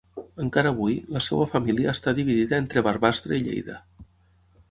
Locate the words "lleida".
3.49-3.79